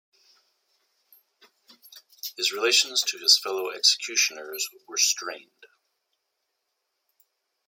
[2.35, 5.67] His relations to his fellow executioners were strained.